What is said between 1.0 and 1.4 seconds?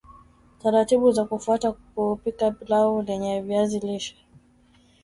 za